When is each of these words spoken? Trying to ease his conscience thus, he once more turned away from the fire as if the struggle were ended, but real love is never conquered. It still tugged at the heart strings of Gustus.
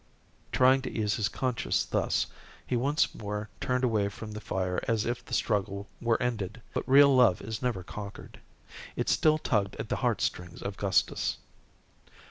Trying 0.51 0.81
to 0.81 0.91
ease 0.91 1.17
his 1.17 1.29
conscience 1.29 1.85
thus, 1.85 2.25
he 2.65 2.75
once 2.75 3.13
more 3.13 3.49
turned 3.59 3.83
away 3.83 4.09
from 4.09 4.31
the 4.31 4.41
fire 4.41 4.81
as 4.87 5.05
if 5.05 5.23
the 5.23 5.33
struggle 5.35 5.87
were 6.01 6.19
ended, 6.19 6.59
but 6.73 6.89
real 6.89 7.15
love 7.15 7.39
is 7.39 7.61
never 7.61 7.83
conquered. 7.83 8.39
It 8.95 9.09
still 9.09 9.37
tugged 9.37 9.75
at 9.75 9.89
the 9.89 9.97
heart 9.97 10.19
strings 10.19 10.63
of 10.63 10.75
Gustus. 10.75 11.37